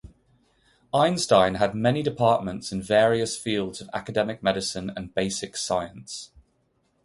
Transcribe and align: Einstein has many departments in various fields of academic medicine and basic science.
Einstein 0.95 1.53
has 1.57 1.75
many 1.75 2.01
departments 2.01 2.71
in 2.71 2.81
various 2.81 3.37
fields 3.37 3.81
of 3.81 3.89
academic 3.93 4.41
medicine 4.41 4.91
and 4.97 5.13
basic 5.13 5.55
science. 5.55 6.31